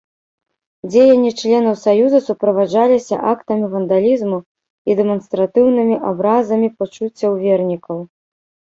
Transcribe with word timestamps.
Дзеянні 0.91 1.31
членаў 1.41 1.75
саюза 1.81 2.19
суправаджаліся 2.29 3.15
актамі 3.33 3.65
вандалізму 3.75 4.39
і 4.89 4.99
дэманстратыўнымі 5.03 5.95
абразамі 6.11 6.67
пачуццяў 6.83 7.31
вернікаў. 7.49 7.97